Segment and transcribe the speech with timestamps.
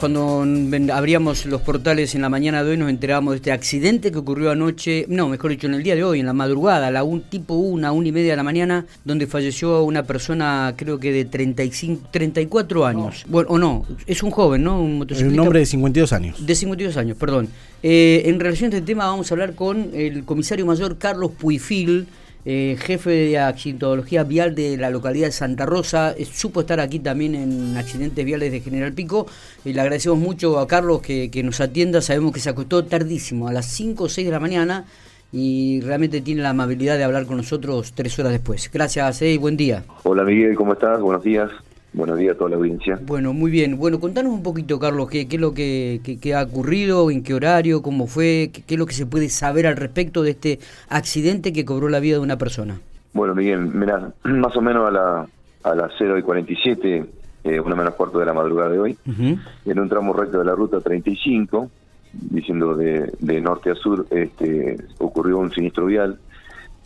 [0.00, 0.46] Cuando
[0.94, 4.50] abríamos los portales en la mañana de hoy nos enterábamos de este accidente que ocurrió
[4.50, 7.52] anoche, no, mejor dicho, en el día de hoy, en la madrugada, la un, tipo
[7.52, 12.08] una, una y media de la mañana, donde falleció una persona, creo que de 35,
[12.10, 13.26] 34 años.
[13.28, 14.80] Bueno, o no, es un joven, ¿no?
[14.80, 15.34] Un motociclista.
[15.34, 16.46] Un hombre de 52 años.
[16.46, 17.50] De 52 años, perdón.
[17.82, 22.06] Eh, en relación a este tema vamos a hablar con el comisario mayor Carlos Puifil,
[22.44, 27.34] eh, jefe de accidentología vial de la localidad de Santa Rosa, supo estar aquí también
[27.34, 29.26] en accidentes viales de General Pico.
[29.64, 33.52] y le agradecemos mucho a Carlos que, nos atienda, sabemos que se acostó tardísimo, a
[33.52, 34.86] las 5 o 6 de la mañana,
[35.32, 38.70] y realmente tiene la amabilidad de hablar con nosotros tres horas después.
[38.72, 39.84] Gracias eh, y buen día.
[40.02, 41.00] Hola Miguel, ¿cómo estás?
[41.00, 41.50] Buenos días.
[41.92, 43.00] Buenos días a toda la audiencia.
[43.04, 43.76] Bueno, muy bien.
[43.76, 46.00] Bueno, contanos un poquito, Carlos, qué, qué es lo que,
[46.34, 49.76] ha ocurrido, en qué horario, cómo fue, qué, es lo que se puede saber al
[49.76, 52.80] respecto de este accidente que cobró la vida de una persona.
[53.12, 55.26] Bueno, Miguel, mira, más o menos a, la,
[55.64, 57.04] a las 0 y 47,
[57.42, 58.98] eh, una menos cuarto de la madrugada de hoy,
[59.64, 61.70] en un tramo recto de la ruta 35,
[62.12, 66.18] diciendo de, de norte a sur, este, ocurrió un sinistro vial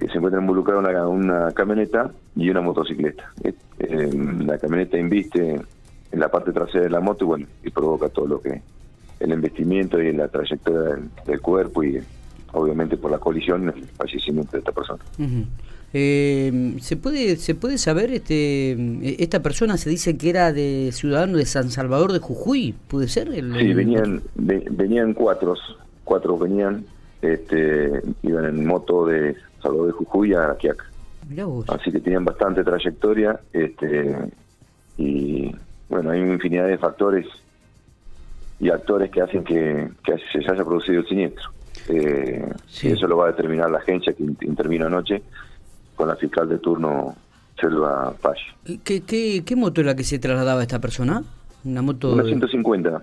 [0.00, 3.30] que se encuentra involucrada una, una camioneta y una motocicleta.
[3.44, 4.10] Eh,
[4.44, 5.60] la camioneta inviste
[6.10, 8.62] en la parte trasera de la moto y bueno, y provoca todo lo que
[9.20, 12.00] el investimiento y la trayectoria del, cuerpo y
[12.52, 15.04] obviamente por la colisión el fallecimiento de esta persona.
[15.92, 21.36] Eh, se puede se puede saber este esta persona se dice que era de ciudadano
[21.36, 25.56] de San Salvador de Jujuy puede ser sí venían venían cuatro
[26.04, 26.84] cuatro venían
[27.22, 30.84] este iban en moto de Salvador de Jujuy a Quiaca.
[31.68, 34.16] Así que tenían bastante trayectoria este
[34.96, 35.54] y
[35.88, 37.26] bueno, hay una infinidad de factores
[38.58, 41.50] y actores que hacen que, se haya producido el siniestro.
[41.88, 42.46] Eh,
[42.82, 45.22] Y eso lo va a determinar la agencia que intervino anoche
[45.96, 47.14] con la fiscal de turno,
[47.58, 48.38] Selva Paz.
[48.84, 51.22] ¿Qué, qué, qué moto era la que se trasladaba esta persona?
[51.64, 52.12] Una moto...
[52.12, 53.02] Una 150,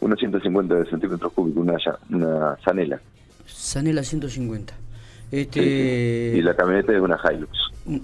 [0.00, 1.76] una 150 de centímetros cúbicos, una,
[2.10, 2.56] una
[3.48, 4.02] Sanela.
[4.02, 4.74] Sanela 150.
[5.30, 6.34] Este...
[6.36, 7.50] Y la camioneta es una Hilux.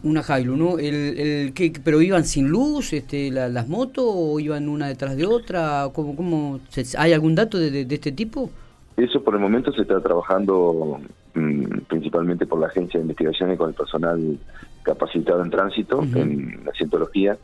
[0.02, 0.78] Una Hilux, ¿no?
[0.78, 5.26] El, el, ¿qué, ¿Pero iban sin luz este, las motos o iban una detrás de
[5.26, 5.88] otra?
[5.92, 6.60] ¿Cómo, cómo,
[6.98, 8.50] ¿Hay algún dato de, de, este tipo?
[8.96, 11.00] Eso por el momento se está trabajando
[11.34, 14.38] mm, principalmente por la agencia de investigaciones con el personal
[14.82, 17.36] capacitado en tránsito, en la cientología,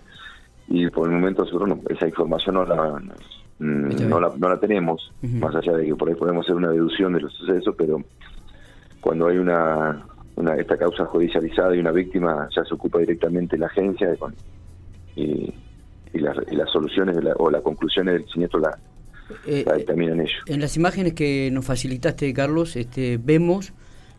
[0.68, 3.02] y por el momento nosotros esa información no la,
[3.60, 7.12] no la, no la tenemos, más allá de que por ahí podemos hacer una deducción
[7.12, 8.02] de los sucesos, pero
[9.00, 10.02] cuando hay una,
[10.36, 14.16] una esta causa judicializada y una víctima, ya se ocupa directamente la agencia
[15.14, 15.52] y,
[16.12, 16.36] y, las,
[16.72, 18.78] soluciones o las conclusiones del siniestro la,
[19.46, 20.42] eh, determinan ellos.
[20.46, 23.74] En las imágenes que nos facilitaste, Carlos, este, vemos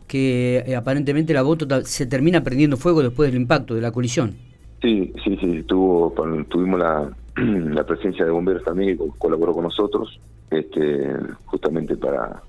[0.07, 4.35] que eh, aparentemente la moto se termina prendiendo fuego después del impacto, de la colisión.
[4.81, 6.13] Sí, sí, sí, tuvo,
[6.49, 7.11] tuvimos la,
[7.73, 10.19] la presencia de bomberos también que colaboró con nosotros,
[10.49, 11.15] este,
[11.45, 12.41] justamente para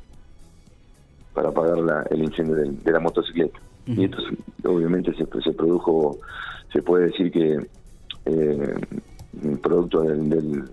[1.34, 3.59] para apagar la, el incendio de, la motocicleta.
[3.87, 4.19] Y esto
[4.65, 6.19] obviamente se, se, produjo,
[6.72, 7.59] se puede decir que
[8.26, 8.75] eh,
[9.60, 10.65] producto del,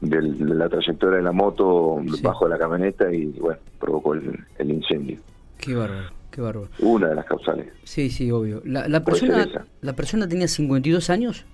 [0.00, 0.22] de
[0.54, 5.18] la trayectoria de la moto bajo la camioneta y bueno, provocó el, incendio.
[5.58, 6.08] Qué bárbaro.
[6.30, 6.68] Qué bárbaro.
[6.80, 7.68] Una de las causales.
[7.84, 8.60] Sí, sí, obvio.
[8.64, 9.46] ¿La, la persona
[9.80, 11.46] la persona tenía 52 años?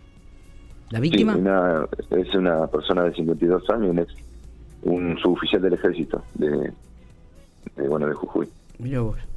[0.90, 1.36] ¿La víctima?
[2.10, 4.14] es una persona de 52 años, un, ex,
[4.82, 6.72] un suboficial del ejército de,
[7.76, 8.48] de, bueno, de Jujuy.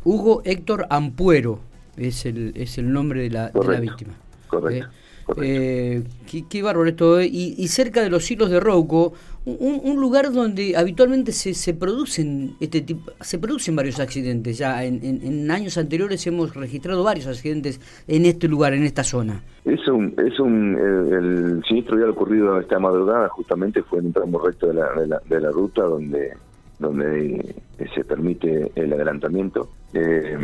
[0.04, 1.60] Hugo Héctor Ampuero
[1.96, 4.14] es el, es el nombre de la, de la víctima.
[4.48, 4.88] Correcto.
[4.88, 4.90] Eh,
[5.36, 6.04] qué,
[6.50, 7.20] qué, bárbaro esto.
[7.20, 7.28] ¿eh?
[7.28, 9.14] Y, y, cerca de los hilos de Rouco,
[9.46, 14.58] un, un, lugar donde habitualmente se, se producen este tipo, se producen varios accidentes.
[14.58, 19.44] Ya en, en, años anteriores hemos registrado varios accidentes en este lugar, en esta zona.
[19.66, 24.40] Es un, es un el, siniestro ya ocurrido esta madrugada justamente fue en un tramo
[24.40, 26.34] recto de la, de la, de la ruta donde
[26.80, 29.70] donde eh, se permite el adelantamiento.
[29.94, 30.38] Eh,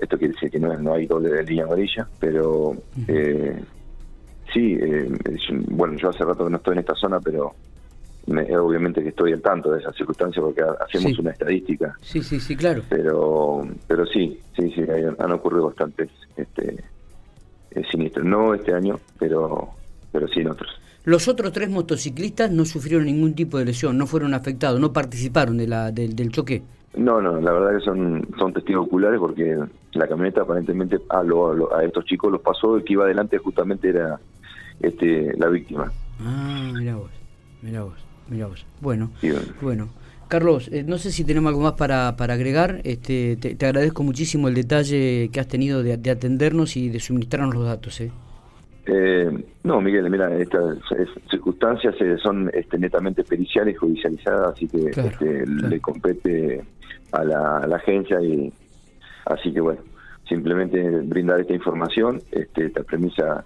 [0.00, 2.74] esto quiere decir que no, no hay doble de línea amarilla, pero
[3.08, 3.60] eh,
[4.52, 4.78] sí,
[5.68, 7.54] bueno, yo hace rato que no estoy en esta zona, pero
[8.60, 11.96] obviamente que estoy al tanto de esa circunstancia porque hacemos una estadística.
[12.00, 12.82] Sí, sí, sí, claro.
[12.88, 14.82] Pero, pero sí, sí, sí,
[15.18, 16.82] han ocurrido bastantes este,
[17.90, 18.24] siniestros.
[18.24, 19.70] No este año, pero,
[20.12, 20.70] pero sí en otros.
[21.04, 25.56] Los otros tres motociclistas no sufrieron ningún tipo de lesión, no fueron afectados, no participaron
[25.56, 26.62] de la, del choque.
[26.94, 29.56] No, no, la verdad que son, son testigos oculares porque
[29.92, 33.88] la camioneta aparentemente a, lo, a, estos chicos los pasó, el que iba adelante justamente
[33.88, 34.18] era
[34.80, 35.92] este la víctima.
[36.20, 37.10] Ah, mira vos,
[37.62, 37.98] mira vos,
[38.28, 38.66] mira vos.
[38.80, 39.10] Bueno,
[39.60, 39.88] bueno.
[40.28, 42.80] Carlos, eh, no sé si tenemos algo más para, para agregar.
[42.84, 47.52] Este, te, agradezco muchísimo el detalle que has tenido de, de atendernos y de suministrarnos
[47.52, 48.00] los datos.
[48.00, 48.12] ¿eh?
[48.86, 49.30] Eh,
[49.62, 50.78] no, Miguel, mira, estas
[51.30, 56.64] circunstancias eh, son este, netamente periciales, judicializadas, así que este, le compete
[57.12, 58.52] a la, agencia y
[59.26, 59.82] así que bueno,
[60.28, 63.44] simplemente brindar esta información, este, esta premisa,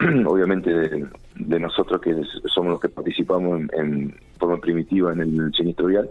[0.26, 2.14] obviamente de, nosotros que
[2.46, 6.08] somos los que participamos en, forma primitiva en el sinistro vial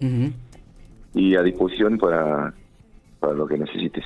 [1.13, 2.53] y a disposición para
[3.19, 4.05] para lo que necesites.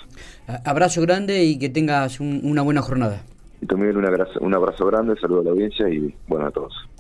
[0.65, 3.21] Abrazo grande y que tengas una buena jornada.
[3.61, 6.73] Y también un abrazo, un abrazo grande, saludo a la audiencia y bueno a todos.